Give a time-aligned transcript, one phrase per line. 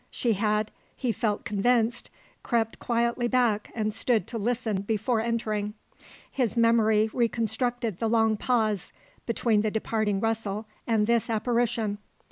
[0.09, 2.09] She had, he felt convinced,
[2.41, 5.75] crept quietly back and stood to listen before entering.
[6.31, 8.91] His memory reconstructed the long pause
[9.27, 11.99] between the departing rustle and this apparition.